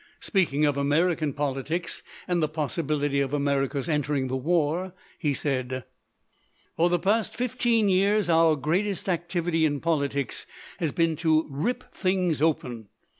[0.19, 5.83] Speaking of American politics and the possibility of America's entering the war, he said:
[6.75, 10.47] "For the past fifteen years our greatest activity in politics
[10.79, 12.87] has been to rip things open.